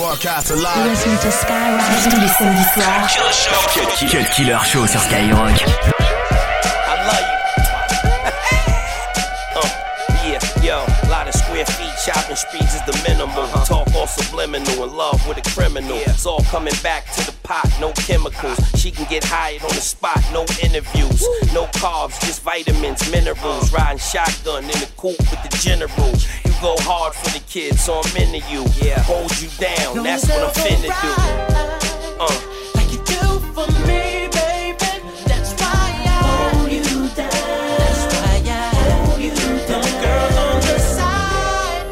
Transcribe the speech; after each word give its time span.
Broadcast 0.00 0.50
live. 0.56 0.88
Listen 0.88 1.12
to 1.18 1.30
Skyrock 1.30 1.84
tous 2.08 2.20
les 2.20 2.28
samedis 2.28 2.64
soirs. 2.72 3.06
Cut 4.10 4.30
Killer 4.34 4.58
Show 4.64 4.86
sur 4.86 4.98
Skyrock. 4.98 5.60
I 5.60 6.96
love 7.04 7.20
you. 10.64 10.80
Shopping 12.00 12.36
streets 12.36 12.74
is 12.74 12.82
the 12.86 12.98
minimum. 13.06 13.36
Uh-huh. 13.36 13.64
Talk 13.66 13.94
all 13.94 14.06
subliminal, 14.06 14.84
in 14.84 14.96
love 14.96 15.20
with 15.28 15.36
a 15.36 15.42
criminal. 15.50 15.98
Yeah. 15.98 16.12
It's 16.12 16.24
all 16.24 16.42
coming 16.44 16.72
back 16.82 17.04
to 17.16 17.26
the 17.26 17.32
pot, 17.42 17.68
no 17.78 17.92
chemicals. 17.92 18.58
She 18.80 18.90
can 18.90 19.04
get 19.10 19.22
hired 19.22 19.60
on 19.62 19.68
the 19.68 19.82
spot, 19.82 20.18
no 20.32 20.46
interviews. 20.62 21.20
Woo. 21.20 21.52
No 21.52 21.66
carbs, 21.76 22.18
just 22.24 22.40
vitamins, 22.40 23.10
minerals. 23.10 23.38
Uh-huh. 23.44 23.76
Riding 23.76 23.98
shotgun 23.98 24.64
in 24.64 24.80
the 24.80 24.88
coupe 24.96 25.18
with 25.18 25.42
the 25.42 25.54
general. 25.60 26.49
Go 26.60 26.76
hard 26.80 27.14
for 27.14 27.30
the 27.30 27.40
kids, 27.48 27.80
so 27.82 28.02
I'm 28.04 28.16
into 28.18 28.38
you. 28.50 28.66
Yeah. 28.82 29.00
Hold 29.04 29.32
you 29.40 29.48
down, 29.56 30.04
that's 30.04 30.28
what 30.28 30.42
I'm 30.44 30.52
finna 30.52 30.92
do. 31.00 31.12
Uh. 32.20 32.28
Like 32.74 32.92
you 32.92 32.98
do 32.98 33.40
for 33.56 33.66
me, 33.88 34.28
baby. 34.28 35.00
That's 35.24 35.56
why 35.56 35.88
I 36.04 36.20
hold 36.52 36.70
you 36.70 37.08
down. 37.16 37.32
That's 37.80 38.04
why 38.12 38.44
I 38.44 38.76
hold 38.76 39.20
you 39.22 39.32
down. 39.64 39.80
The 39.80 39.92
girls 40.04 40.36
on 40.36 40.60
the 40.60 40.78
side, 40.84 41.88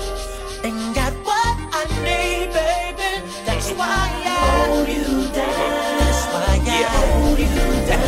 and 0.65 0.95
got 0.95 1.14
what 1.25 1.56
I 1.73 1.89
need, 2.05 2.53
baby. 2.53 3.25
That's 3.47 3.73
why 3.73 3.89
I 3.89 4.37
hold 4.69 4.87
you 4.87 5.33
down. 5.33 5.97
That's 5.97 6.23
why 6.28 6.61
I 6.61 6.84
hold 6.92 7.39
you 7.41 7.56
down. 7.89 8.05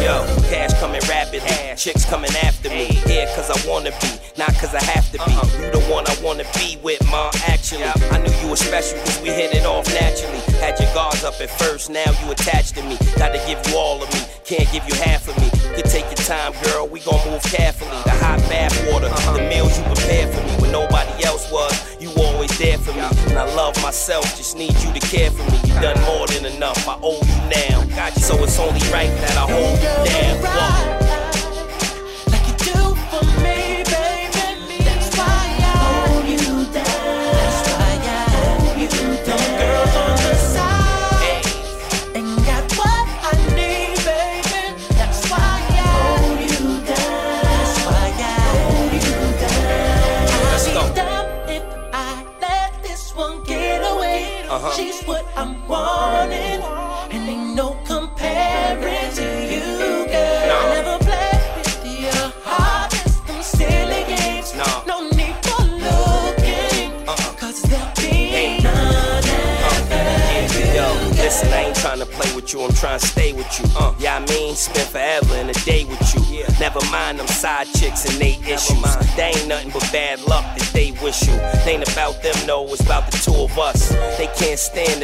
Yo, 0.00 0.14
cash 0.48 0.78
coming 0.78 1.02
rapidly, 1.08 1.74
chicks 1.76 2.04
coming 2.04 2.30
after 2.44 2.68
me. 2.70 2.84
Here 3.10 3.26
cause 3.34 3.50
I 3.50 3.58
wanna 3.68 3.90
be, 4.00 4.10
not 4.38 4.54
cause 4.54 4.72
I 4.72 4.82
have 4.84 5.10
to 5.10 5.18
be. 5.18 5.24
Uh-huh. 5.24 5.55
One 5.88 6.04
I 6.08 6.16
wanna 6.20 6.44
be 6.54 6.78
with, 6.82 7.00
ma, 7.10 7.30
actually. 7.46 7.84
I 7.84 8.18
knew 8.18 8.32
you 8.42 8.48
were 8.48 8.56
special 8.56 8.98
cause 8.98 9.20
we 9.22 9.30
hit 9.30 9.54
it 9.54 9.64
off 9.64 9.86
naturally. 9.94 10.40
Had 10.58 10.78
your 10.80 10.92
guards 10.92 11.22
up 11.22 11.40
at 11.40 11.48
first, 11.48 11.90
now 11.90 12.10
you 12.24 12.32
attached 12.32 12.74
to 12.74 12.82
me. 12.82 12.98
Gotta 13.16 13.38
give 13.46 13.64
you 13.68 13.78
all 13.78 14.02
of 14.02 14.12
me, 14.12 14.20
can't 14.44 14.70
give 14.72 14.82
you 14.88 14.94
half 14.96 15.28
of 15.28 15.38
me. 15.38 15.48
Could 15.76 15.84
take 15.84 16.06
your 16.06 16.26
time, 16.26 16.52
girl, 16.64 16.88
we 16.88 17.00
gon' 17.00 17.22
move 17.30 17.42
carefully. 17.44 18.02
The 18.04 18.10
hot 18.18 18.40
bath 18.50 18.74
water, 18.90 19.08
the 19.08 19.46
meals 19.48 19.78
you 19.78 19.84
prepared 19.84 20.34
for 20.34 20.42
me 20.42 20.52
when 20.60 20.72
nobody 20.72 21.24
else 21.24 21.50
was. 21.52 21.72
You 22.00 22.10
always 22.18 22.56
there 22.58 22.78
for 22.78 22.92
me, 22.92 23.06
and 23.30 23.38
I 23.38 23.44
love 23.54 23.80
myself, 23.80 24.24
just 24.36 24.56
need 24.56 24.74
you 24.82 24.92
to 24.92 25.00
care 25.00 25.30
for 25.30 25.44
me. 25.52 25.58
You 25.66 25.80
done 25.80 26.00
more 26.02 26.26
than 26.26 26.46
enough, 26.46 26.88
I 26.88 26.98
owe 27.00 27.22
you 27.22 27.38
now. 27.48 28.10
So 28.16 28.34
it's 28.42 28.58
only 28.58 28.80
right 28.90 29.10
that 29.22 29.36
I 29.36 29.46
hold 29.50 29.78
you 29.78 30.10
down. 30.10 31.25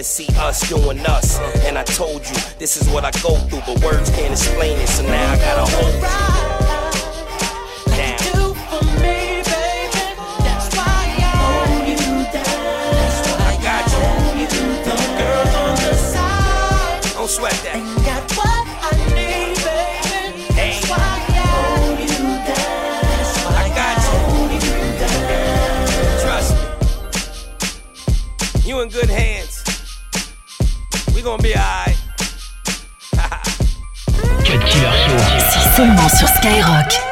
To 0.02 0.08
see 0.08 0.26
us 0.36 0.68
doing 0.68 0.98
us. 1.06 1.38
And 1.64 1.78
I 1.78 1.84
told 1.84 2.28
you, 2.28 2.34
this 2.58 2.76
is 2.76 2.88
what 2.88 3.04
I 3.04 3.12
go 3.22 3.36
through, 3.36 3.60
but 3.66 3.84
words 3.84 4.10
can't 4.10 4.32
explain 4.32 4.78
it, 4.78 4.88
so 4.88 5.04
now 5.04 5.32
I 5.32 5.36
gotta 5.36 5.70
hold 5.70 6.48
you. 6.48 6.51
We 31.22 31.26
gonna 31.26 31.40
be 31.40 31.54
alright. 31.54 31.96
Cut 34.44 34.60
Killer 34.66 34.92
Show. 35.06 35.18
C'est 35.52 35.76
seulement 35.76 36.08
sur 36.08 36.26
Skyrock. 36.26 37.11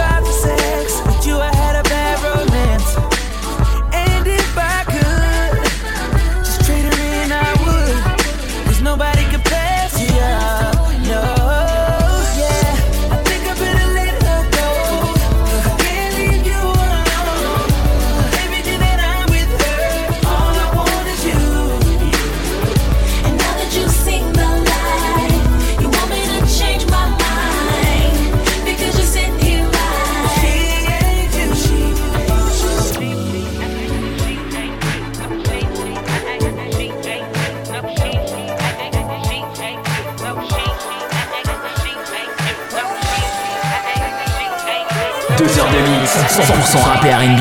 100% 46.43 46.83
rap 46.83 47.05
et 47.05 47.13
R&B. 47.13 47.39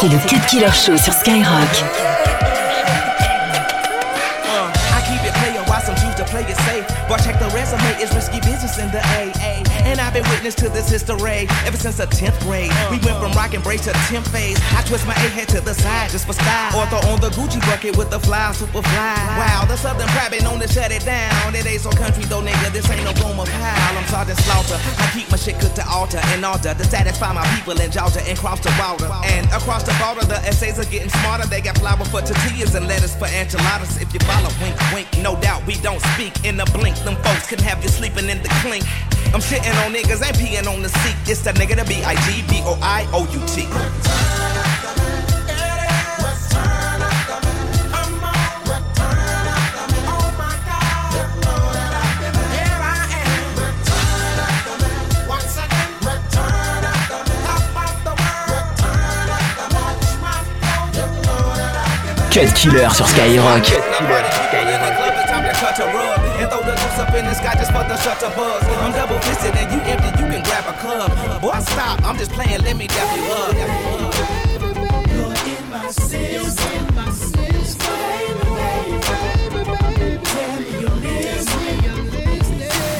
C'est 0.00 0.08
le 0.08 0.18
Cut 0.26 0.40
Killer 0.48 0.72
Show 0.72 0.96
sur 0.96 1.12
Skyrock. 1.12 1.84
But 7.08 7.24
check 7.24 7.38
the 7.38 7.48
resume, 7.54 7.80
it's 7.98 8.14
risky 8.14 8.38
business 8.40 8.78
in 8.78 8.90
the 8.90 8.98
AA. 8.98 9.37
And 9.88 9.98
I've 10.04 10.12
been 10.12 10.28
witness 10.28 10.54
to 10.60 10.68
this 10.68 10.90
history 10.90 11.48
ever 11.64 11.80
since 11.80 11.96
the 11.96 12.04
10th 12.04 12.36
grade. 12.44 12.68
We 12.92 13.00
went 13.00 13.16
from 13.24 13.32
rock 13.32 13.54
and 13.56 13.64
brace 13.64 13.88
to 13.88 13.92
10th 14.12 14.28
phase. 14.28 14.60
I 14.76 14.84
twist 14.84 15.06
my 15.08 15.16
A 15.16 15.28
head 15.32 15.48
to 15.56 15.62
the 15.64 15.72
side 15.72 16.10
just 16.10 16.26
for 16.26 16.34
style. 16.34 16.76
Or 16.76 16.84
throw 16.92 17.00
on 17.08 17.20
the 17.24 17.32
Gucci 17.32 17.58
bucket 17.64 17.96
with 17.96 18.10
the 18.10 18.20
fly, 18.20 18.52
super 18.52 18.84
fly. 18.84 19.16
Wow, 19.40 19.64
the 19.64 19.76
Southern 19.76 20.06
pride 20.12 20.32
been 20.32 20.44
known 20.44 20.60
to 20.60 20.68
shut 20.68 20.92
it 20.92 21.06
down. 21.06 21.54
It 21.56 21.64
ain't 21.64 21.80
so 21.80 21.90
country 21.90 22.24
though, 22.28 22.44
nigga. 22.44 22.68
This 22.70 22.84
ain't 22.90 23.02
no 23.02 23.16
Gomer 23.16 23.48
Pyle. 23.48 23.96
I'm 23.96 24.04
Sergeant 24.12 24.38
Slaughter. 24.44 24.76
I 24.76 25.08
keep 25.16 25.30
my 25.32 25.40
shit 25.40 25.58
cooked 25.58 25.76
to 25.80 25.88
altar 25.88 26.20
and 26.36 26.44
order 26.44 26.76
to 26.76 26.84
satisfy 26.84 27.32
my 27.32 27.46
people 27.56 27.80
in 27.80 27.90
Georgia 27.90 28.20
and 28.28 28.36
cross 28.36 28.60
the 28.60 28.68
border. 28.76 29.08
And 29.24 29.48
across 29.56 29.88
the 29.88 29.96
border, 29.96 30.28
the 30.28 30.36
essays 30.44 30.78
are 30.78 30.90
getting 30.92 31.08
smarter. 31.24 31.48
They 31.48 31.62
got 31.62 31.78
flour 31.78 32.04
for 32.12 32.20
tortillas 32.20 32.74
and 32.74 32.86
lettuce 32.86 33.16
for 33.16 33.28
enchiladas. 33.32 33.96
If 33.96 34.12
you 34.12 34.20
follow, 34.28 34.52
wink, 34.60 34.76
wink. 34.92 35.08
No 35.24 35.40
doubt 35.40 35.64
we 35.64 35.80
don't 35.80 36.04
speak 36.12 36.44
in 36.44 36.60
the 36.60 36.68
blink. 36.76 37.00
Them 37.08 37.16
folks 37.24 37.48
can 37.48 37.58
have 37.64 37.82
you 37.82 37.88
sleeping 37.88 38.28
in 38.28 38.42
the 38.44 38.52
clink. 38.60 38.84
I'm 39.32 39.40
shitting 39.44 39.77
on 39.78 39.92
niggas, 39.92 40.22
ain't 40.24 40.36
peeing 40.36 40.66
on 40.66 40.82
the 40.82 40.88
seat. 40.88 41.16
It's 41.26 41.40
the 41.40 41.52
nigga, 41.52 41.76
the 41.76 41.84
B-I-G-B-O-I-O-U-T. 41.84 43.68
Cut 62.30 62.52
Killer 62.54 62.88
sur 62.94 63.08
Skyrock. 63.08 63.62
Cut 63.62 63.82
Killer 63.98 64.24
sur 64.30 64.44
Skyrock. 64.48 64.98
Club. 70.88 71.40
Boy, 71.42 71.58
stop, 71.60 72.02
I'm 72.02 72.16
just 72.16 72.32
playing, 72.32 72.62
let 72.62 72.76
me 72.76 72.86
dap 72.86 73.16
you 73.16 73.24
up. 73.32 73.54
You're 75.12 75.34
in 75.54 75.70
my. 75.70 75.92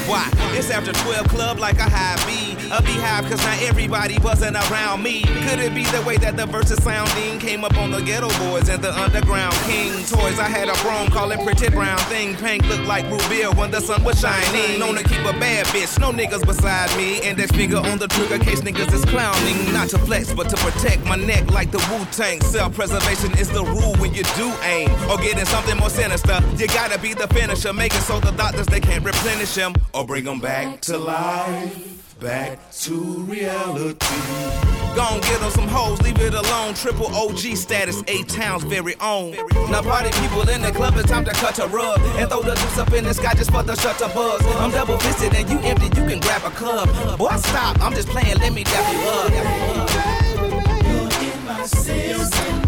Why? 0.06 0.30
It's 0.56 0.70
after 0.70 0.92
12 0.92 1.28
club 1.28 1.58
like 1.58 1.78
a 1.78 1.88
high 1.88 2.16
B. 2.26 2.47
A 2.70 2.82
beehive 2.82 3.24
cause 3.24 3.42
not 3.44 3.62
everybody 3.62 4.18
buzzing 4.18 4.54
around 4.54 5.02
me. 5.02 5.22
Could 5.22 5.58
it 5.58 5.74
be 5.74 5.84
the 5.84 6.02
way 6.02 6.18
that 6.18 6.36
the 6.36 6.44
verses 6.44 6.82
sounding 6.84 7.38
came 7.38 7.64
up 7.64 7.74
on 7.78 7.90
the 7.90 7.96
Geto 7.98 8.28
Boys 8.50 8.68
and 8.68 8.84
the 8.84 8.92
underground 8.92 9.54
king 9.64 9.92
toys? 10.04 10.38
I 10.38 10.48
had 10.48 10.68
a 10.68 10.74
chrome 10.74 11.08
call 11.08 11.30
it 11.30 11.40
pretty 11.40 11.70
brown 11.70 11.96
thing. 12.10 12.36
Pink 12.36 12.68
looked 12.68 12.84
like 12.84 13.10
Rubia 13.10 13.50
when 13.52 13.70
the 13.70 13.80
sun 13.80 14.04
was 14.04 14.20
shining. 14.20 14.80
Known 14.80 14.96
to 14.96 15.04
keep 15.04 15.20
a 15.20 15.32
bad 15.40 15.64
bitch, 15.68 15.98
no 15.98 16.12
niggas 16.12 16.44
beside 16.44 16.94
me. 16.94 17.22
And 17.22 17.38
that 17.38 17.48
finger 17.54 17.78
on 17.78 17.96
the 17.96 18.08
trigger 18.08 18.38
case 18.38 18.60
niggas 18.60 18.92
is 18.92 19.04
clowning. 19.06 19.72
Not 19.72 19.88
to 19.90 19.98
flex, 20.00 20.34
but 20.34 20.50
to 20.50 20.56
protect 20.56 21.06
my 21.06 21.16
neck 21.16 21.50
like 21.50 21.70
the 21.70 21.78
Wu 21.90 22.04
Tang. 22.12 22.42
Self 22.42 22.74
preservation 22.74 23.32
is 23.38 23.48
the 23.48 23.64
rule 23.64 23.96
when 23.96 24.12
you 24.12 24.24
do 24.36 24.52
aim. 24.64 24.90
Or 25.08 25.16
getting 25.16 25.46
something 25.46 25.78
more 25.78 25.88
sinister. 25.88 26.38
You 26.58 26.66
gotta 26.66 26.98
be 26.98 27.14
the 27.14 27.28
finisher, 27.28 27.72
Make 27.72 27.94
it 27.94 28.02
so 28.02 28.20
the 28.20 28.32
doctors 28.32 28.66
they 28.66 28.80
can't 28.80 29.04
replenish 29.04 29.54
him 29.54 29.74
or 29.94 30.04
bring 30.04 30.24
them 30.24 30.40
back 30.40 30.82
to 30.82 30.98
life 30.98 31.98
back 32.20 32.57
to 32.82 32.94
reality. 33.24 33.96
Gon' 34.94 35.20
get 35.20 35.42
on 35.42 35.50
some 35.50 35.68
hoes, 35.68 36.00
leave 36.02 36.18
it 36.20 36.34
alone. 36.34 36.74
Triple 36.74 37.06
OG 37.14 37.56
status, 37.56 38.02
A-Town's 38.08 38.64
very 38.64 38.94
own. 39.00 39.36
Now 39.70 39.82
party 39.82 40.10
people 40.20 40.48
in 40.48 40.62
the 40.62 40.72
club, 40.72 40.94
it's 40.96 41.08
time 41.08 41.24
to 41.24 41.32
cut 41.32 41.58
a 41.58 41.66
rug 41.68 42.00
and 42.16 42.28
throw 42.28 42.42
the 42.42 42.54
juice 42.54 42.78
up 42.78 42.92
in 42.92 43.04
the 43.04 43.14
sky 43.14 43.34
just 43.34 43.50
for 43.50 43.62
the 43.62 43.76
shutter 43.76 44.08
buzz. 44.14 44.44
I'm 44.56 44.70
double 44.70 44.98
fisted 44.98 45.34
and 45.34 45.48
you 45.48 45.58
empty, 45.60 45.86
you 45.86 46.08
can 46.08 46.20
grab 46.20 46.42
a 46.44 46.50
cup. 46.50 46.88
Boy, 47.18 47.36
stop, 47.36 47.80
I'm 47.80 47.94
just 47.94 48.08
playing, 48.08 48.38
let 48.38 48.52
me 48.52 48.64
dap 48.64 48.92
you 48.92 48.98
up. 49.08 49.30
You're 50.84 51.32
in 51.32 51.44
my 51.44 51.64
system. 51.66 52.58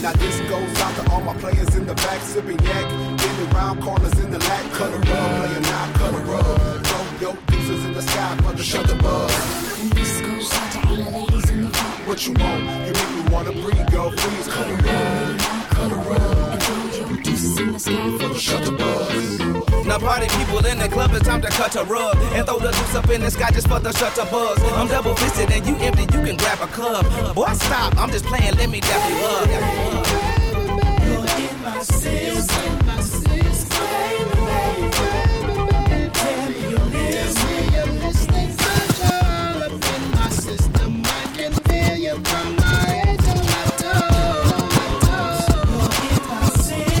Now 0.00 0.14
this 0.14 0.40
goes 0.48 0.77
all 1.18 1.24
my 1.24 1.40
players 1.40 1.74
in 1.74 1.86
the 1.86 1.94
back, 1.94 2.20
sipping 2.22 2.58
yak, 2.60 2.86
getting 3.18 3.52
around 3.52 3.82
corners 3.82 4.18
in 4.20 4.30
the 4.30 4.38
lat, 4.38 4.72
cut 4.72 4.92
a 4.92 4.98
rub, 4.98 5.06
playing 5.06 5.62
now, 5.62 5.92
cut 5.94 6.14
a 6.14 6.18
rub. 6.18 6.86
Throw 6.86 7.04
your 7.20 7.36
deuces 7.48 7.84
in 7.86 7.92
the 7.92 8.02
sky 8.02 8.36
the 8.56 8.62
shut 8.62 8.86
the 8.86 8.94
buzz. 8.96 9.90
This 9.94 10.20
goes 10.20 10.52
out 10.52 10.72
to 10.72 10.88
all 10.88 10.96
the 10.96 11.10
ladies 11.10 11.50
in 11.50 11.62
the 11.62 11.70
back. 11.70 12.06
What 12.06 12.26
you 12.26 12.32
want? 12.34 12.62
You 12.86 12.92
make 12.98 13.10
me 13.16 13.22
wanna 13.32 13.52
breathe, 13.52 13.90
girl, 13.90 14.10
please 14.12 14.48
cut 14.48 14.68
a 14.68 14.74
rub. 14.74 15.38
Cut 15.76 15.92
a 15.92 15.94
rub. 15.94 16.52
And 16.52 16.62
throw 16.62 17.08
your 17.08 17.22
deuces 17.22 17.58
in 17.58 17.72
the 17.72 17.78
sky 17.78 18.28
the 18.28 18.38
shut 18.38 18.64
the 18.64 18.72
buzz. 18.72 19.86
Now 19.86 19.98
party 19.98 20.28
people 20.38 20.64
in 20.66 20.78
the 20.78 20.88
club, 20.88 21.10
it's 21.14 21.26
time 21.26 21.40
to 21.42 21.48
cut 21.48 21.74
a 21.74 21.84
rug 21.84 22.16
and 22.36 22.46
throw 22.46 22.58
the 22.58 22.70
juice 22.70 22.94
up 22.94 23.08
in 23.10 23.22
the 23.22 23.30
sky 23.30 23.50
just 23.50 23.68
for 23.68 23.80
the 23.80 23.92
shutter 23.92 24.26
buzz. 24.30 24.58
I'm 24.74 24.86
double 24.86 25.14
fisted 25.16 25.50
and 25.50 25.66
you 25.66 25.74
empty, 25.76 26.02
you 26.02 26.24
can 26.26 26.36
grab 26.36 26.60
a 26.60 26.66
club 26.66 27.06
Boy, 27.34 27.52
stop, 27.54 27.96
I'm 27.96 28.10
just 28.10 28.26
playing, 28.26 28.54
let 28.56 28.68
me 28.68 28.80
dap 28.80 29.10
you 29.10 29.16
up 29.16 30.07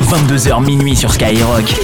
22h 0.08 0.64
minuit 0.64 0.96
sur 0.96 1.12
Skyrock. 1.12 1.74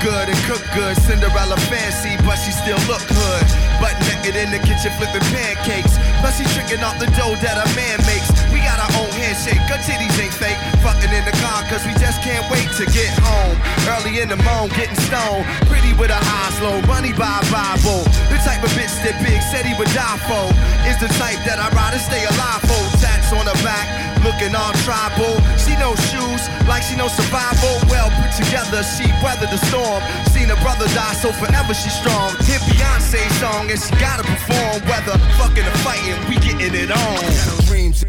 good. 0.00 0.28
And 0.28 0.40
cook 0.48 0.64
good. 0.74 0.96
Cinderella 1.04 1.56
fancy, 1.68 2.16
but 2.24 2.36
she 2.36 2.50
still 2.50 2.80
look 2.88 3.04
good. 3.08 3.44
Butt 3.80 3.94
naked 4.08 4.36
in 4.36 4.50
the 4.50 4.58
kitchen 4.64 4.92
flipping 4.96 5.24
pancakes. 5.32 5.99
Plus 6.20 6.36
she 6.36 6.44
tricking 6.52 6.84
off 6.84 7.00
the 7.00 7.08
dough 7.16 7.34
that 7.40 7.56
a 7.56 7.66
man 7.72 7.98
makes. 8.04 8.28
We 8.52 8.60
got 8.60 8.76
our 8.76 8.92
own 9.00 9.10
handshake, 9.16 9.60
her 9.72 9.80
titties 9.80 10.12
ain't 10.20 10.36
fake. 10.36 10.60
Fucking 10.84 11.08
in 11.08 11.24
the 11.24 11.34
car, 11.40 11.64
cause 11.72 11.82
we 11.88 11.96
just 11.96 12.20
can't 12.20 12.44
wait 12.52 12.68
to 12.76 12.84
get 12.92 13.08
home. 13.24 13.56
Early 13.88 14.20
in 14.20 14.28
the 14.28 14.40
morning, 14.44 14.72
getting 14.76 15.00
stoned. 15.08 15.48
Pretty 15.66 15.96
with 15.96 16.12
her 16.12 16.20
eyes 16.20 16.56
low, 16.60 16.78
money 16.84 17.16
by 17.16 17.40
Bible. 17.48 18.04
The 18.28 18.38
type 18.44 18.60
of 18.60 18.70
bitch 18.76 18.92
that 19.02 19.16
Big 19.24 19.40
said 19.48 19.64
he 19.64 19.72
would 19.80 19.90
die 19.96 20.20
for. 20.28 20.46
Is 20.84 21.00
the 21.00 21.08
type 21.16 21.40
that 21.48 21.56
I'd 21.56 21.72
rather 21.72 21.98
stay 21.98 22.22
alive 22.22 22.62
for. 22.68 22.82
Tats 23.00 23.32
on 23.32 23.48
her 23.48 23.60
back, 23.64 23.88
looking 24.20 24.52
all 24.52 24.76
tribal. 24.84 25.40
She 25.56 25.72
no 25.80 25.96
shoes, 26.12 26.44
like 26.68 26.84
she 26.84 27.00
knows 27.00 27.16
survival. 27.16 27.80
Well 27.88 28.12
put 28.20 28.36
together, 28.36 28.84
she 28.84 29.08
weathered 29.24 29.48
the 29.48 29.60
storm. 29.72 30.04
Seen 30.36 30.52
her 30.52 30.60
brother 30.60 30.86
die, 30.92 31.16
so 31.16 31.32
forever 31.32 31.72
she's 31.72 31.96
strong. 31.96 32.36
Hit 32.44 32.60
Beyonce 32.68 33.24
song, 33.40 33.72
and 33.72 33.80
she 33.80 33.90
gotta 33.96 34.24
perform. 34.50 34.82
Whether 34.88 35.18
fucking 35.38 35.64
or 35.64 35.78
fighting, 35.86 36.18
we 36.28 36.36
getting 36.36 36.74
it 36.74 36.90
on. 36.90 37.14
Ghetto 37.20 37.62
dreams, 37.66 38.04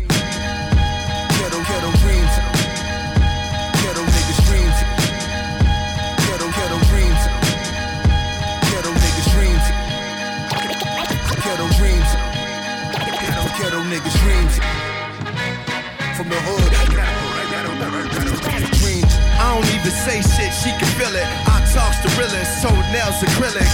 ghetto 1.37 1.59
ghetto 1.69 1.91
dreams, 2.01 2.33
ghetto 3.81 4.03
niggas 4.03 4.41
dreams, 4.49 4.77
ghetto 6.25 6.47
ghetto 6.57 6.77
dreams, 6.89 7.21
ghetto 8.69 8.91
niggas 8.91 9.29
dreams, 9.33 9.65
ghetto 11.43 11.67
dreams, 11.77 12.09
ghetto 13.21 13.43
ghetto 13.57 13.79
niggas 13.91 14.17
dreams 14.21 14.53
from 16.17 16.29
the 16.29 16.39
hood. 16.41 16.71
Dreams. 18.81 19.13
I 19.37 19.53
don't 19.53 19.65
even 19.73 19.91
say 19.91 20.21
shit, 20.21 20.53
she 20.53 20.69
can 20.77 20.89
feel 20.97 21.13
it. 21.13 21.25
I 21.45 21.61
talks 21.73 21.97
the 22.01 22.09
realest, 22.17 22.61
toenails 22.61 23.21
acrylic. 23.21 23.69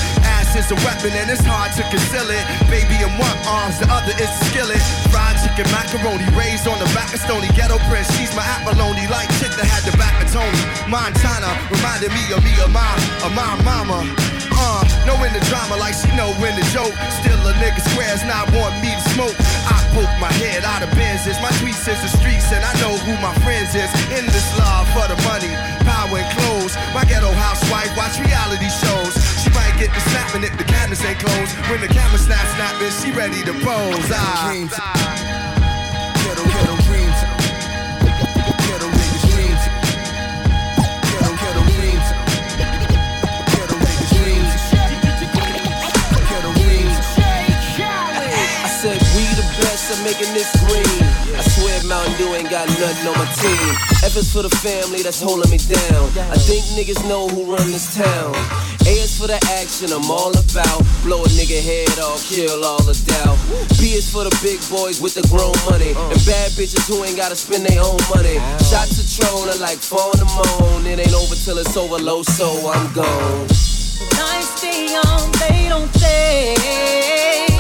Is 0.58 0.72
a 0.74 0.76
weapon 0.82 1.14
and 1.14 1.30
it's 1.30 1.46
hard 1.46 1.70
to 1.78 1.86
conceal 1.94 2.26
it. 2.34 2.42
Baby 2.66 2.98
in 3.06 3.14
one 3.22 3.38
arms, 3.46 3.78
the 3.78 3.86
other 3.94 4.10
is 4.18 4.26
a 4.26 4.40
skillet. 4.50 4.82
Fried 5.14 5.38
chicken 5.38 5.70
macaroni, 5.70 6.26
raised 6.34 6.66
on 6.66 6.82
the 6.82 6.90
back 6.98 7.14
of 7.14 7.22
Stony 7.22 7.46
Ghetto 7.54 7.78
Prince. 7.86 8.10
She's 8.18 8.34
my 8.34 8.42
abalone, 8.42 9.06
like 9.06 9.30
chick 9.38 9.54
that 9.54 9.70
had 9.70 9.86
the 9.86 9.94
back 10.02 10.18
of 10.18 10.34
Tony. 10.34 10.58
Montana 10.90 11.54
reminded 11.70 12.10
me 12.10 12.26
of 12.34 12.42
me, 12.42 12.58
of 12.66 12.74
my, 12.74 12.90
of 13.22 13.38
my 13.38 13.54
mama. 13.62 14.02
Uh, 14.50 14.82
Knowing 15.06 15.32
the 15.32 15.40
drama 15.48 15.80
like 15.80 15.96
she 15.96 16.10
know 16.20 16.34
when 16.44 16.52
the 16.60 16.66
joke. 16.76 16.92
Still 17.24 17.40
a 17.48 17.54
nigga 17.64 17.80
squares 17.94 18.26
not 18.26 18.50
want 18.52 18.76
me 18.84 18.92
to 18.92 19.04
smoke. 19.16 19.38
I 19.70 19.80
poke 19.96 20.12
my 20.20 20.34
head 20.42 20.66
out 20.66 20.84
of 20.84 20.90
Benzes. 20.98 21.40
My 21.40 21.54
tweets 21.62 21.88
is 21.88 22.02
the 22.02 22.12
streets 22.12 22.52
and 22.52 22.60
I 22.60 22.74
know 22.82 22.98
who 23.06 23.16
my 23.24 23.32
friends 23.46 23.72
is. 23.72 23.88
In 24.12 24.26
this 24.28 24.48
love 24.60 24.90
for 24.92 25.08
the 25.08 25.16
money, 25.24 25.54
power 25.88 26.18
and 26.18 26.30
clothes. 26.36 26.76
My 26.92 27.06
ghetto 27.06 27.32
housewife 27.32 27.94
watch 27.96 28.20
reality 28.20 28.68
shows. 28.68 29.17
She 29.78 29.84
might 29.84 29.94
get 29.94 29.94
the 29.94 30.10
snapping 30.10 30.44
if 30.44 30.58
the 30.58 30.64
cameras 30.64 31.06
ain't 31.06 31.20
closed. 31.20 31.54
When 31.70 31.82
the 31.82 31.88
camera 31.88 32.18
snap 32.18 32.42
snapping, 32.56 32.90
she 32.98 33.12
ready 33.12 33.44
to 33.44 33.54
pose. 33.62 34.10
Ah. 34.10 34.50
Ghetto, 36.18 36.44
ghetto 36.50 36.76
dreams. 36.90 37.20
Ghetto 38.66 38.88
niggas 38.90 39.26
dreams. 39.30 39.64
Ghetto, 41.14 41.32
ghetto 41.38 41.62
dreams. 41.78 42.08
Ghetto 43.54 43.78
niggas 43.78 44.10
dreams. 44.18 44.52
Ghetto 46.26 46.52
dreams. 46.58 46.98
I 48.66 48.70
said 48.82 48.98
we 49.14 49.30
the 49.38 49.46
best 49.62 49.92
at 49.94 50.00
making 50.04 50.34
this 50.34 50.50
green. 50.66 51.07
Swear 51.58 51.82
Mountain 51.90 52.14
Dew 52.22 52.30
ain't 52.38 52.52
got 52.52 52.70
nothing 52.78 53.08
on 53.10 53.18
my 53.18 53.26
team. 53.34 53.70
Efforts 54.06 54.32
for 54.32 54.44
the 54.46 54.54
family 54.62 55.02
that's 55.02 55.20
holding 55.20 55.50
me 55.50 55.58
down. 55.58 56.06
I 56.30 56.38
think 56.38 56.62
niggas 56.78 57.02
know 57.10 57.28
who 57.28 57.50
run 57.50 57.66
this 57.74 57.98
town. 57.98 58.30
A 58.86 58.94
is 58.94 59.18
for 59.18 59.26
the 59.26 59.42
action 59.58 59.90
I'm 59.90 60.06
all 60.06 60.30
about. 60.38 60.86
Blow 61.02 61.26
a 61.26 61.30
nigga 61.34 61.58
head 61.58 61.98
off, 61.98 62.22
kill 62.30 62.62
all 62.64 62.84
the 62.86 62.94
doubt. 63.10 63.42
B 63.82 63.98
is 63.98 64.06
for 64.06 64.24
the 64.24 64.34
big 64.46 64.62
boys 64.70 65.02
with 65.02 65.18
the 65.18 65.26
grown 65.34 65.58
money. 65.66 65.98
And 65.98 66.22
bad 66.30 66.54
bitches 66.54 66.86
who 66.86 67.04
ain't 67.04 67.18
gotta 67.18 67.36
spend 67.36 67.66
their 67.66 67.82
own 67.82 67.98
money. 68.14 68.38
Shots 68.62 69.02
of 69.02 69.10
Tron 69.10 69.50
are 69.50 69.58
like 69.58 69.82
in 69.82 70.18
the 70.22 70.30
moon. 70.38 70.86
It 70.86 71.02
ain't 71.02 71.18
over 71.18 71.34
till 71.34 71.58
it's 71.58 71.76
over 71.76 71.98
low, 71.98 72.22
so 72.22 72.54
I'm 72.70 72.86
gone. 72.94 73.50
Nights 74.14 74.62
stay 74.62 74.94
on, 74.94 75.10
um, 75.10 75.32
they 75.42 75.66
don't 75.74 75.90
stay. 75.98 77.57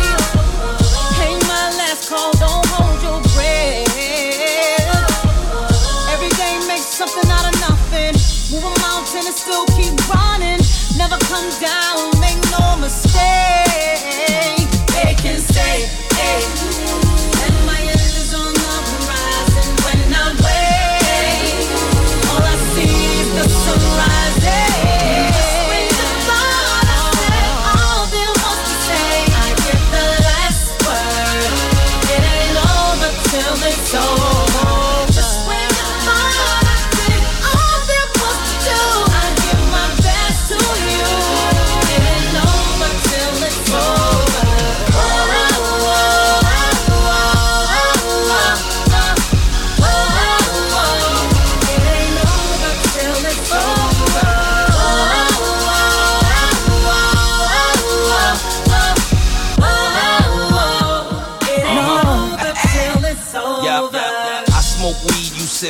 Come 11.27 11.49
down, 11.59 12.16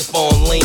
sip 0.01 0.15
on 0.15 0.43
lean. 0.49 0.63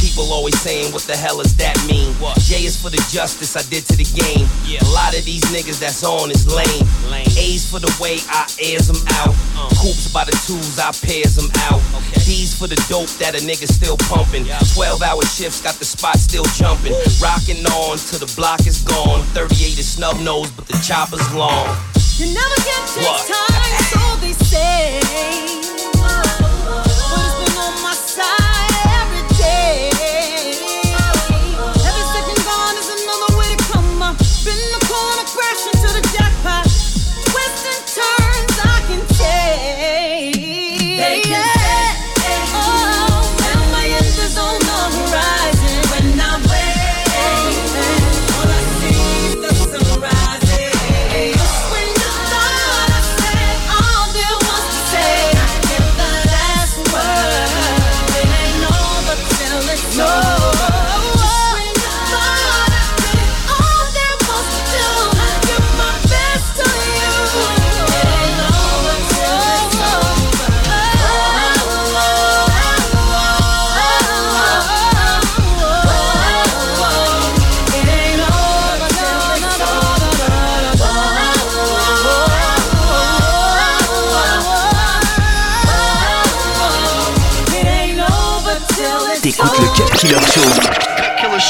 People 0.00 0.32
always 0.32 0.58
saying, 0.60 0.92
what 0.92 1.02
the 1.02 1.16
hell 1.16 1.38
does 1.42 1.56
that 1.56 1.76
mean? 1.86 2.12
J 2.42 2.64
is 2.64 2.76
for 2.80 2.90
the 2.90 3.00
justice 3.10 3.56
I 3.56 3.62
did 3.70 3.84
to 3.86 3.96
the 3.96 4.04
game. 4.04 4.46
Yeah. 4.64 4.82
A 4.82 4.90
lot 4.92 5.16
of 5.16 5.24
these 5.24 5.42
niggas 5.52 5.78
that's 5.80 6.02
on 6.04 6.30
is 6.30 6.46
lame. 6.46 6.84
lame. 7.10 7.26
A's 7.38 7.68
for 7.68 7.78
the 7.80 7.90
way 8.00 8.18
I 8.28 8.46
airs 8.60 8.88
them 8.88 9.00
out. 9.22 9.34
Uh. 9.56 9.68
Coops 9.80 10.12
by 10.12 10.24
the 10.24 10.32
twos, 10.46 10.78
I 10.78 10.90
pairs 10.92 11.36
them 11.36 11.50
out. 11.70 11.80
D's 12.26 12.54
for 12.58 12.66
the 12.66 12.76
dope 12.88 13.08
that 13.22 13.34
a 13.34 13.42
nigga 13.44 13.68
still 13.70 13.96
pumping. 14.10 14.46
12 14.74 15.02
hour 15.02 15.22
shifts 15.24 15.62
got 15.62 15.74
the 15.76 15.84
spot 15.84 16.18
still 16.18 16.44
jumping. 16.58 16.92
Rocking 17.22 17.64
on 17.66 17.98
till 17.98 18.18
the 18.20 18.30
block 18.36 18.66
is 18.66 18.82
gone. 18.82 19.22
38 19.36 19.78
is 19.78 19.88
snub 19.88 20.18
nose, 20.20 20.50
but 20.52 20.66
the 20.66 20.78
chopper's 20.82 21.24
long. 21.34 21.66
You 22.18 22.32
never 22.34 22.56
get 22.64 22.82
this 22.96 23.06
What? 23.06 23.22
time, 23.28 23.82
so 23.92 24.00
they 24.20 24.32
say. 24.32 25.55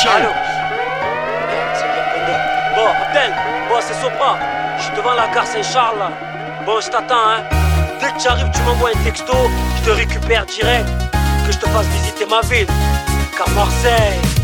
Show. 0.06 0.32
Bon, 2.76 2.86
Abdel, 2.86 3.32
bon, 3.68 3.74
c'est 3.80 3.94
Sopra. 3.94 4.38
Je 4.78 4.82
suis 4.84 4.96
devant 4.96 5.14
la 5.14 5.26
gare 5.34 5.46
Saint-Charles. 5.46 5.98
là. 5.98 6.10
Bon, 6.64 6.80
je 6.80 6.88
t'attends, 6.88 7.14
hein. 7.14 7.42
Dès 8.00 8.12
que 8.12 8.18
tu 8.20 8.28
arrives, 8.28 8.50
tu 8.54 8.62
m'envoies 8.62 8.90
un 8.90 9.04
texto. 9.04 9.32
Je 9.78 9.82
te 9.84 9.90
récupère 9.90 10.46
direct. 10.46 10.86
Que 11.44 11.52
je 11.52 11.58
te 11.58 11.68
fasse 11.68 11.86
visiter 11.86 12.24
ma 12.26 12.40
ville. 12.42 12.68
Car 13.36 13.48
Marseille. 13.50 14.35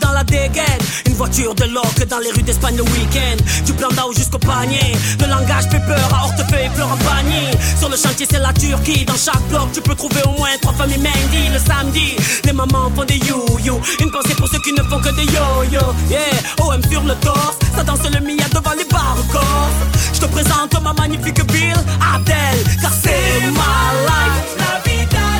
Dans 0.00 0.12
la 0.12 0.22
dégaine, 0.24 0.78
une 1.06 1.14
voiture 1.14 1.54
de 1.54 1.64
loc 1.64 2.06
dans 2.08 2.18
les 2.18 2.30
rues 2.30 2.42
d'Espagne 2.42 2.76
le 2.76 2.82
week-end. 2.82 3.36
Du 3.66 3.72
plan 3.72 3.88
d'Ao 3.88 4.12
jusqu'au 4.12 4.38
panier, 4.38 4.92
le 5.20 5.26
langage 5.26 5.64
fait 5.70 5.80
peur 5.80 6.08
à 6.14 6.24
hortefeuille 6.24 6.66
et 6.66 7.04
panier. 7.04 7.50
Sur 7.78 7.88
le 7.88 7.96
chantier, 7.96 8.26
c'est 8.30 8.38
la 8.38 8.52
Turquie. 8.52 9.04
Dans 9.04 9.16
chaque 9.16 9.42
bloc, 9.48 9.72
tu 9.72 9.80
peux 9.80 9.94
trouver 9.94 10.22
au 10.24 10.38
moins 10.38 10.50
trois 10.60 10.74
familles 10.74 10.98
Mendy 10.98 11.48
le 11.52 11.58
samedi. 11.58 12.16
Les 12.44 12.52
mamans 12.52 12.90
font 12.94 13.04
des 13.04 13.18
you-you. 13.18 13.80
Une 14.00 14.10
pensée 14.10 14.34
pour 14.36 14.48
ceux 14.48 14.60
qui 14.60 14.72
ne 14.72 14.82
font 14.84 15.00
que 15.00 15.14
des 15.16 15.24
yo-yo. 15.24 15.80
Yeah, 16.08 16.20
OM 16.60 16.82
sur 16.90 17.02
le 17.02 17.14
torse, 17.16 17.58
ça 17.76 17.82
danse 17.82 18.04
le 18.04 18.20
Mia 18.20 18.48
devant 18.54 18.74
les 18.76 18.84
bars. 18.84 19.16
Je 20.12 20.20
te 20.20 20.26
présente 20.26 20.72
maman 20.74 20.94
magnifique 20.94 21.40
ville, 21.52 21.74
Abdel, 22.14 22.58
car 22.80 22.92
c'est 22.92 23.50
ma 23.50 23.92
life. 24.06 24.54
La 24.58 25.33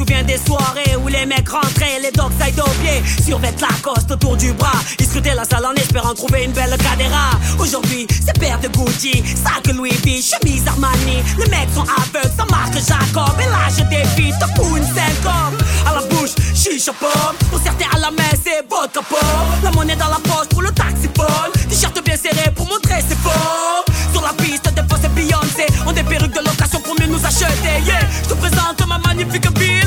souviens 0.00 0.22
des 0.22 0.38
soirées 0.38 0.96
où 1.02 1.08
les 1.08 1.26
mecs 1.26 1.48
rentraient, 1.48 2.00
les 2.00 2.10
dogs 2.12 2.32
side 2.40 2.58
au 2.58 2.70
pied, 2.80 3.02
survêtent 3.22 3.60
la 3.60 3.74
coste 3.82 4.10
autour 4.10 4.34
du 4.36 4.52
bras. 4.54 4.80
Ils 4.98 5.04
scrutaient 5.04 5.34
la 5.34 5.44
salle 5.44 5.66
en 5.66 5.74
espérant 5.74 6.14
trouver 6.14 6.44
une 6.44 6.52
belle 6.52 6.74
cadera. 6.78 7.32
Aujourd'hui, 7.58 8.06
c'est 8.08 8.38
paire 8.38 8.58
de 8.60 8.68
Gucci, 8.68 9.22
sac 9.44 9.66
Louis 9.74 9.92
V, 10.02 10.22
chemise 10.22 10.66
Armani. 10.66 11.22
Les 11.38 11.50
mecs 11.50 11.68
sont 11.74 11.84
aveugles, 11.84 12.32
ça 12.34 12.46
marque 12.50 12.74
Jacob. 12.74 13.36
Et 13.40 13.50
là, 13.50 13.68
je 13.68 13.82
défie, 13.94 14.32
te 14.40 14.46
fous 14.56 14.76
une 14.76 14.84
syncope. 14.84 15.60
À 15.86 15.94
la 15.94 16.02
bouche, 16.08 16.34
chicha 16.54 16.92
pomme. 16.98 17.36
Pour 17.50 17.60
certains 17.62 17.90
à 17.94 17.98
la 17.98 18.10
main, 18.10 18.32
c'est 18.42 18.64
vodka 18.70 19.00
pomme. 19.06 19.50
La 19.62 19.70
monnaie 19.72 19.96
dans 19.96 20.08
la 20.08 20.20
poche 20.24 20.48
pour 20.48 20.62
le 20.62 20.70
taxiphone. 20.70 21.52
T-shirt 21.68 22.02
bien 22.02 22.16
serré 22.16 22.50
pour 22.56 22.66
montrer 22.66 23.02
ses 23.06 23.16
formes. 23.16 23.84
Sur 24.12 24.22
la 24.22 24.32
piste, 24.32 24.72
des 24.74 24.82
fois 24.88 24.98
c'est 25.02 25.12
Beyoncé. 25.14 25.66
On 25.86 25.92
des 25.92 26.02
perruques 26.04 26.34
de 26.34 26.40
location 26.40 26.80
pour 26.80 26.94
mieux 26.98 27.06
nous 27.06 27.24
acheter. 27.24 27.84
Yeah, 27.84 28.00
je 28.24 28.28
te 28.30 28.34
présente 28.34 28.86
ma 28.86 28.98
magnifique 28.98 29.46
ville, 29.58 29.79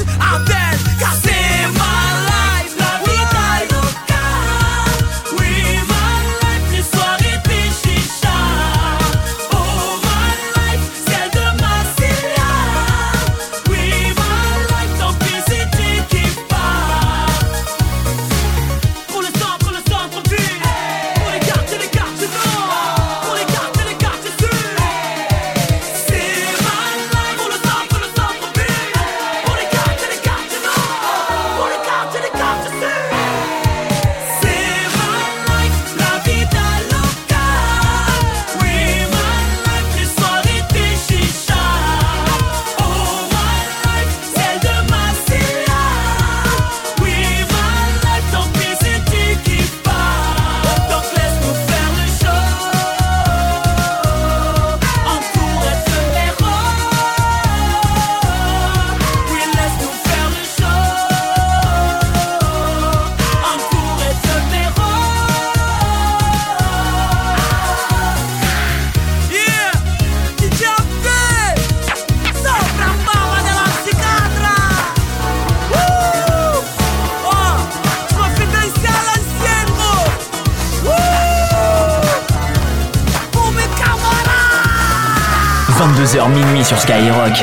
sur 86.64 86.80
Skyrock. 86.80 87.34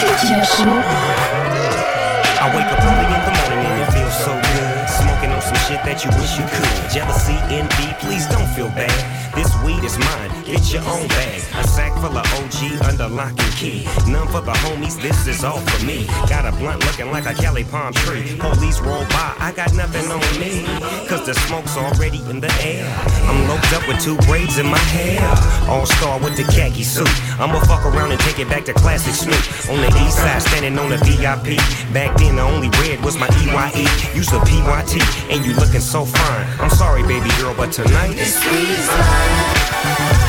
Under 13.01 13.15
lock 13.15 13.31
and 13.31 13.55
key. 13.55 13.89
None 14.07 14.29
for 14.29 14.43
the 14.43 14.53
homies, 14.61 15.01
this 15.01 15.27
is 15.27 15.43
all 15.43 15.61
for 15.61 15.87
me. 15.87 16.05
Got 16.29 16.45
a 16.45 16.53
blunt 16.53 16.85
looking 16.85 17.11
like 17.11 17.25
a 17.25 17.33
Cali 17.33 17.65
palm 17.65 17.95
tree. 17.95 18.37
Police 18.39 18.79
roll 18.81 19.05
by, 19.09 19.35
I 19.41 19.53
got 19.57 19.73
nothing 19.73 20.05
on 20.13 20.21
me. 20.39 20.65
Cause 21.09 21.25
the 21.25 21.33
smoke's 21.49 21.79
already 21.79 22.21
in 22.29 22.41
the 22.41 22.53
air. 22.61 22.85
I'm 23.25 23.49
loped 23.49 23.73
up 23.73 23.89
with 23.89 24.01
two 24.05 24.19
braids 24.29 24.59
in 24.59 24.67
my 24.67 24.85
hair. 24.93 25.25
All 25.71 25.87
star 25.87 26.21
with 26.21 26.37
the 26.37 26.45
khaki 26.53 26.83
suit. 26.83 27.09
I'ma 27.41 27.61
fuck 27.61 27.87
around 27.87 28.13
and 28.13 28.21
take 28.21 28.39
it 28.39 28.51
back 28.51 28.67
to 28.67 28.75
classic 28.75 29.15
Snoop. 29.15 29.71
On 29.73 29.81
the 29.81 29.89
east 30.05 30.19
side, 30.19 30.43
standing 30.43 30.79
on 30.79 30.91
the 30.91 30.99
VIP. 30.99 31.57
Back 31.95 32.19
then, 32.19 32.37
the 32.37 32.43
only 32.43 32.69
red 32.85 33.03
was 33.03 33.17
my 33.17 33.29
EYE. 33.41 33.89
Use 34.15 34.29
the 34.29 34.41
PYT, 34.41 35.01
and 35.33 35.47
you 35.47 35.55
looking 35.55 35.81
so 35.81 36.05
fine. 36.05 36.47
I'm 36.61 36.71
sorry, 36.71 37.03
baby 37.05 37.31
girl, 37.41 37.55
but 37.57 37.73
tonight 37.73 38.13
This 38.13 38.37
sweet 38.37 40.20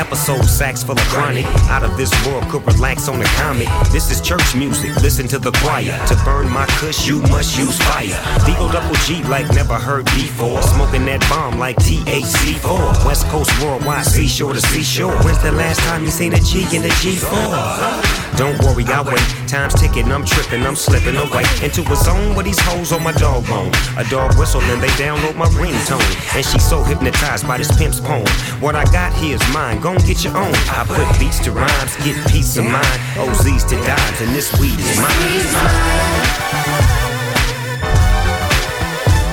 episode, 0.00 0.44
sacks 0.46 0.82
full 0.82 0.98
of 0.98 1.06
chronic. 1.12 1.44
Out 1.68 1.84
of 1.84 1.96
this 1.98 2.10
world, 2.26 2.42
could 2.48 2.66
relax 2.66 3.06
on 3.08 3.18
the 3.18 3.26
comic. 3.36 3.68
This 3.92 4.10
is 4.10 4.20
church 4.20 4.56
music, 4.56 4.96
listen 5.02 5.28
to 5.28 5.38
the 5.38 5.52
choir. 5.60 5.94
To 6.08 6.16
burn 6.24 6.48
my 6.48 6.64
kush, 6.80 7.06
you 7.06 7.20
must 7.28 7.58
use 7.58 7.76
fire. 7.78 8.16
Legal 8.46 8.68
double 8.70 8.96
G 9.04 9.22
like 9.24 9.46
never 9.54 9.74
heard 9.74 10.06
before. 10.06 10.62
Smoking 10.62 11.04
that 11.04 11.20
bomb 11.28 11.58
like 11.58 11.76
THC4. 11.76 13.04
West 13.04 13.26
Coast 13.26 13.52
worldwide, 13.62 14.06
seashore 14.06 14.54
to 14.54 14.60
seashore. 14.60 15.14
When's 15.22 15.42
the 15.42 15.52
last 15.52 15.80
time 15.80 16.02
you 16.02 16.10
seen 16.10 16.32
a 16.32 16.40
G 16.40 16.64
in 16.74 16.82
a 16.82 16.92
G4? 17.04 18.30
Don't 18.40 18.58
worry, 18.64 18.84
I 18.86 19.02
wait. 19.02 19.20
Time's 19.48 19.74
ticking, 19.74 20.10
I'm 20.10 20.24
tripping, 20.24 20.62
I'm 20.62 20.76
slipping 20.76 21.16
away 21.16 21.44
into 21.62 21.82
a 21.92 21.96
zone 21.96 22.34
where 22.34 22.44
these 22.44 22.60
hoes 22.60 22.90
on 22.92 23.02
my 23.02 23.12
dog 23.12 23.46
bone. 23.46 23.70
A 23.98 24.04
dog 24.08 24.38
whistle 24.38 24.62
and 24.62 24.82
they 24.82 24.88
download 24.96 25.36
my 25.36 25.46
ringtone. 25.60 26.00
And 26.34 26.46
she's 26.46 26.64
so 26.66 26.82
hypnotized 26.82 27.46
by 27.46 27.58
this 27.58 27.70
pimp's 27.76 28.00
poem. 28.00 28.26
What 28.60 28.76
I 28.76 28.84
got 28.92 29.12
here 29.12 29.34
is 29.34 29.42
mine, 29.52 29.80
gon' 29.94 30.06
get 30.06 30.24
your 30.24 30.36
own. 30.36 30.54
I 30.70 30.84
put 30.86 31.18
beats 31.18 31.40
to 31.40 31.52
rhymes, 31.52 31.96
get 32.04 32.16
peace 32.28 32.56
of 32.56 32.64
mind. 32.64 32.84
OZs 33.16 33.68
to 33.68 33.76
dimes, 33.76 34.20
and 34.20 34.34
this 34.34 34.52
weed 34.58 34.78
is 34.78 34.98
mine. 34.98 35.12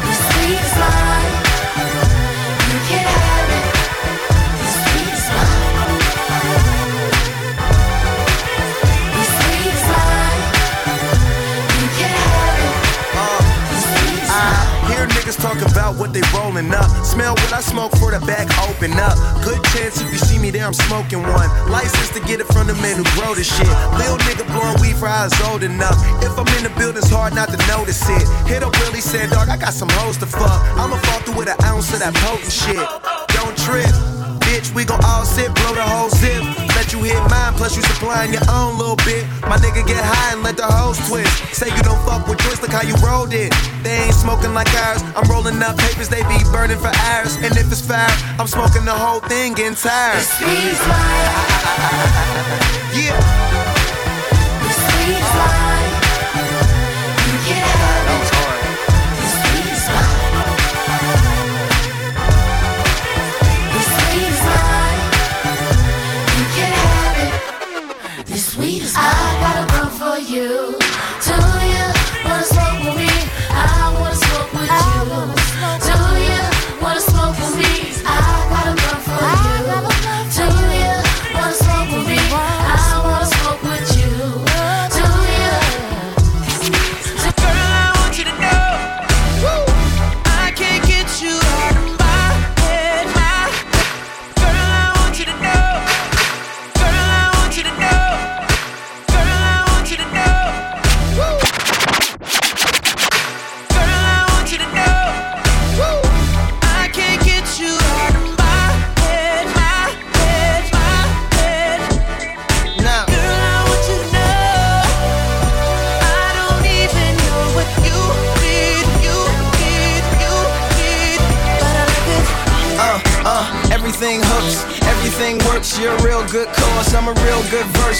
This 0.06 0.20
sweet 0.34 0.60
is 0.60 0.78
mine. 0.80 1.07
About 15.88 16.00
what 16.00 16.14
they 16.14 16.22
rolling 16.36 16.72
up. 16.74 16.90
Smell 17.06 17.34
what 17.34 17.54
I 17.54 17.62
smoke 17.62 17.92
for 17.98 18.12
the 18.12 18.20
back 18.26 18.48
open 18.68 18.92
up. 19.00 19.16
Good 19.44 19.64
chance 19.72 20.02
if 20.02 20.12
you 20.12 20.18
see 20.20 20.38
me 20.38 20.52
there, 20.52 20.66
I'm 20.66 20.74
smoking 20.74 21.24
one. 21.24 21.50
License 21.72 22.10
to 22.12 22.20
get 22.28 22.40
it 22.40 22.48
from 22.48 22.68
the 22.68 22.76
man 22.84 22.98
who 22.98 23.06
grow 23.16 23.34
this 23.34 23.48
shit. 23.48 23.68
Lil 23.96 24.18
nigga 24.28 24.46
blowing 24.52 24.76
weed 24.82 24.98
for 24.98 25.08
was 25.08 25.32
old 25.48 25.64
enough. 25.64 25.96
If 26.22 26.36
I'm 26.38 26.48
in 26.60 26.64
the 26.64 26.74
building, 26.78 26.98
it's 26.98 27.10
hard 27.10 27.34
not 27.36 27.50
to 27.50 27.60
notice 27.68 28.04
it. 28.10 28.28
Hit 28.48 28.64
up 28.64 28.76
Willie, 28.80 29.02
said, 29.02 29.30
dog, 29.30 29.50
I 29.50 29.58
got 29.58 29.74
some 29.74 29.90
hoes 30.04 30.18
to 30.18 30.26
fuck. 30.26 30.60
I'ma 30.76 30.98
fall 31.08 31.20
through 31.22 31.38
with 31.38 31.50
an 31.50 31.58
ounce 31.64 31.94
of 31.94 32.00
that 32.00 32.14
potent 32.16 32.52
shit. 32.52 32.84
Don't 33.32 33.56
trip. 33.58 33.92
Bitch, 34.44 34.74
we 34.76 34.84
gon' 34.84 35.04
all 35.04 35.24
sit, 35.24 35.54
blow 35.56 35.74
the 35.74 35.84
whole 35.84 36.10
zip. 36.10 36.67
Let 36.78 36.94
you 36.94 37.02
hit 37.02 37.18
mine, 37.28 37.54
plus 37.58 37.76
you 37.76 37.82
supplying 37.82 38.32
your 38.32 38.46
own 38.54 38.78
little 38.78 38.96
bit. 38.98 39.26
My 39.50 39.58
nigga 39.58 39.82
get 39.82 39.98
high 39.98 40.34
and 40.34 40.44
let 40.44 40.58
the 40.58 40.64
hoes 40.64 41.02
twist. 41.10 41.34
Say 41.52 41.74
you 41.76 41.82
don't 41.82 41.98
fuck 42.06 42.28
with 42.28 42.38
joints, 42.38 42.62
look 42.62 42.70
how 42.70 42.86
you 42.86 42.94
rolled 43.02 43.34
it. 43.34 43.52
They 43.82 43.98
ain't 44.06 44.14
smoking 44.14 44.54
like 44.54 44.70
ours. 44.86 45.02
I'm 45.18 45.26
rolling 45.28 45.58
up 45.64 45.76
papers, 45.76 46.08
they 46.08 46.22
be 46.30 46.38
burning 46.54 46.78
for 46.78 46.94
hours. 47.10 47.36
And 47.38 47.58
if 47.58 47.72
it's 47.74 47.82
fire, 47.82 48.06
I'm 48.38 48.46
smoking 48.48 48.86
the 48.86 48.94
whole 48.94 49.22
thing, 49.22 49.54
getting 49.54 49.74
tired. 49.74 50.22
Yeah. 52.94 53.67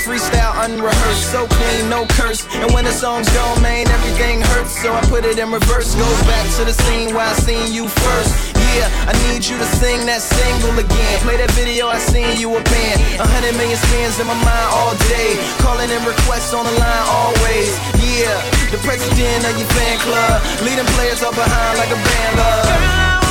Freestyle 0.08 0.56
unrehearsed, 0.64 1.32
so 1.36 1.46
clean, 1.48 1.90
no 1.90 2.08
curse. 2.16 2.48
And 2.64 2.72
when 2.72 2.86
the 2.86 2.96
songs 2.96 3.28
go, 3.36 3.44
man, 3.60 3.86
everything 3.92 4.40
hurts. 4.40 4.80
So 4.80 4.94
I 4.96 5.02
put 5.12 5.26
it 5.26 5.38
in 5.38 5.52
reverse, 5.52 5.94
goes 5.96 6.22
back 6.24 6.48
to 6.56 6.64
the 6.64 6.72
scene 6.72 7.14
where 7.14 7.28
I 7.28 7.34
seen 7.34 7.74
you 7.74 7.90
first. 7.92 8.56
Yeah, 8.72 8.88
I 9.12 9.14
need 9.28 9.44
you 9.44 9.58
to 9.60 9.68
sing 9.84 10.06
that 10.08 10.24
single 10.24 10.80
again. 10.80 11.16
Play 11.28 11.36
that 11.38 11.52
video, 11.52 11.88
I 11.92 12.00
seen 12.00 12.40
you 12.40 12.56
a 12.56 12.64
band. 12.64 12.98
A 13.20 13.28
hundred 13.28 13.60
million 13.60 13.76
spins 13.76 14.16
in 14.20 14.28
my 14.28 14.38
mind 14.40 14.70
all 14.72 14.96
day. 15.12 15.36
Calling 15.60 15.92
in 15.92 16.00
requests 16.08 16.56
on 16.56 16.64
the 16.64 16.76
line 16.80 17.06
always. 17.12 17.76
Yeah, 18.00 18.32
the 18.72 18.80
president 18.88 19.44
of 19.44 19.60
your 19.60 19.68
fan 19.76 19.98
club. 20.00 20.40
Leading 20.64 20.88
players 20.96 21.20
up 21.20 21.36
behind 21.36 21.78
like 21.84 21.92
a 21.92 22.00
band 22.00 22.34
love. 22.40 23.27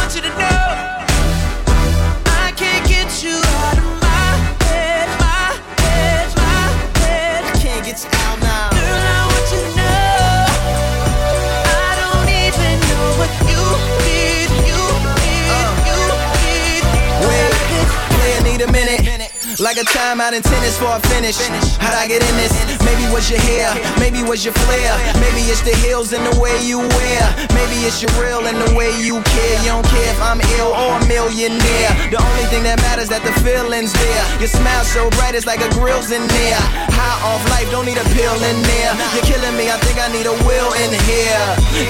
A 18.66 18.72
minute. 18.72 19.30
Like 19.58 19.78
a 19.78 19.86
timeout 19.86 20.34
in 20.34 20.42
tennis 20.42 20.76
for 20.76 20.90
a 20.90 21.00
finish. 21.08 21.38
How'd 21.78 21.94
I 21.94 22.06
get 22.06 22.20
in 22.20 22.34
this? 22.36 22.52
Maybe 22.82 23.06
was 23.14 23.30
your 23.30 23.40
hair, 23.40 23.72
maybe 23.98 24.22
was 24.22 24.44
your 24.44 24.54
flair. 24.66 24.92
Maybe 25.22 25.46
it's 25.48 25.62
the 25.62 25.74
heels 25.86 26.12
and 26.12 26.26
the 26.26 26.34
way 26.40 26.52
you 26.60 26.82
wear. 26.82 27.22
Maybe 27.54 27.86
it's 27.86 28.02
your 28.02 28.12
real 28.18 28.44
and 28.46 28.58
the 28.58 28.74
way 28.74 28.90
you 28.98 29.22
care. 29.22 29.56
You 29.62 29.78
don't 29.78 29.86
care 29.86 30.10
if 30.10 30.20
I'm 30.20 30.40
ill 30.58 30.74
or 30.74 30.98
a 30.98 31.02
millionaire. 31.06 31.92
The 32.10 32.18
only 32.18 32.46
thing 32.50 32.66
that 32.66 32.82
matters 32.82 33.08
that 33.08 33.22
the 33.22 33.32
feeling's 33.40 33.94
there. 33.94 34.24
Your 34.42 34.50
smile 34.50 34.84
so 34.84 35.08
bright, 35.16 35.34
it's 35.34 35.46
like 35.46 35.62
a 35.62 35.70
grill's 35.72 36.10
in 36.10 36.26
there. 36.26 36.60
High 36.92 37.18
off 37.24 37.42
life, 37.54 37.70
don't 37.70 37.86
need 37.86 37.98
a 37.98 38.08
pill 38.12 38.36
in 38.42 38.58
there. 38.66 38.92
You're 39.14 39.26
killing 39.30 39.56
me, 39.56 39.70
I 39.70 39.78
think 39.86 39.96
I 40.02 40.10
need 40.10 40.26
a 40.26 40.36
will 40.44 40.72
in 40.82 40.90
here. 41.06 41.44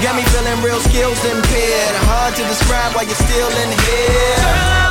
Got 0.04 0.14
me 0.14 0.22
feeling 0.30 0.60
real 0.62 0.80
skills 0.84 1.18
impaired. 1.24 1.94
Hard 2.06 2.36
to 2.36 2.42
describe 2.46 2.94
why 2.94 3.08
you're 3.08 3.18
still 3.18 3.50
in 3.64 3.70
here. 3.74 4.85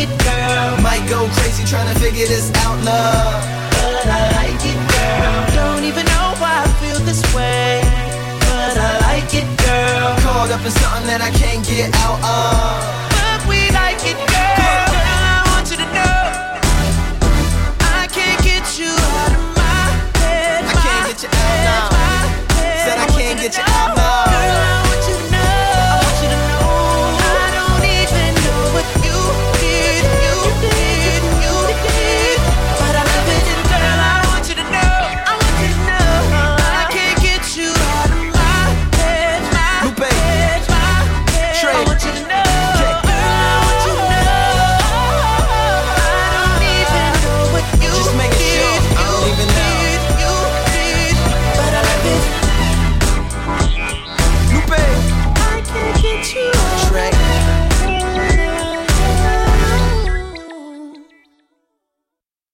It, 0.00 0.08
girl. 0.24 0.80
Might 0.80 1.04
go 1.08 1.28
crazy 1.36 1.64
trying 1.64 1.92
to 1.92 1.98
figure 2.00 2.26
this 2.26 2.50
out, 2.64 2.76
love. 2.84 3.36
But 3.76 4.06
I 4.08 4.22
like 4.40 4.62
it, 4.64 4.80
girl. 4.92 5.36
Don't 5.60 5.84
even 5.84 6.04
know 6.06 6.28
why 6.40 6.64
I 6.64 6.68
feel 6.80 6.98
this 7.04 7.22
way. 7.36 7.80
But 8.48 8.74
I 8.76 8.92
like 9.08 9.32
it, 9.34 9.48
girl. 9.60 10.16
Caught 10.24 10.50
up 10.56 10.64
in 10.64 10.72
something 10.72 11.06
that 11.12 11.20
I 11.20 11.30
can't 11.36 11.64
get 11.66 11.92
out 12.04 12.20
of. 12.24 12.80
But 13.12 13.40
we 13.48 13.68
like 13.76 14.00
it, 14.08 14.16
girl. 14.16 14.88
I 15.04 15.44
want 15.52 15.70
you 15.70 15.76
to 15.76 15.88
know 15.92 16.19